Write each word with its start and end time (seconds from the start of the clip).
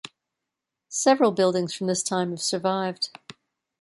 Several 0.89 1.31
buildings 1.31 1.75
from 1.75 1.85
this 1.85 2.01
time 2.01 2.31
have 2.31 2.41
survived. 2.41 3.11